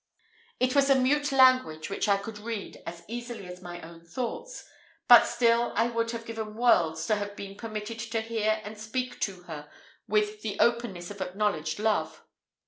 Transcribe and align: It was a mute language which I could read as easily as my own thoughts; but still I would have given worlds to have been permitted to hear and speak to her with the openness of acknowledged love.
It 0.59 0.73
was 0.73 0.89
a 0.89 0.95
mute 0.95 1.31
language 1.31 1.91
which 1.91 2.07
I 2.09 2.17
could 2.17 2.39
read 2.39 2.81
as 2.87 3.03
easily 3.07 3.45
as 3.45 3.61
my 3.61 3.79
own 3.81 4.03
thoughts; 4.03 4.65
but 5.07 5.27
still 5.27 5.73
I 5.75 5.89
would 5.91 6.09
have 6.09 6.25
given 6.25 6.55
worlds 6.55 7.05
to 7.05 7.15
have 7.17 7.35
been 7.35 7.55
permitted 7.55 7.99
to 7.99 8.21
hear 8.21 8.61
and 8.63 8.79
speak 8.79 9.19
to 9.19 9.43
her 9.43 9.69
with 10.07 10.41
the 10.41 10.59
openness 10.59 11.11
of 11.11 11.21
acknowledged 11.21 11.77
love. 11.77 12.23